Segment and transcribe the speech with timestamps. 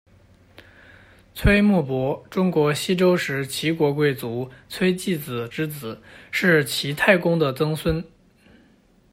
[1.35, 8.03] 崔穆伯，中国西周时齐国贵族崔季子之子，是齐太公的曾孙。